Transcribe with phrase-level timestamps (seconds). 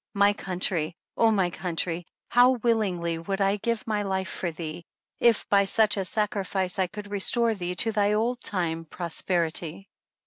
[0.15, 4.83] My country, oh, my country, how willingly would I give my life for thee,
[5.19, 9.89] if by such a sacrifice I could restore thee to thy old time prosperity."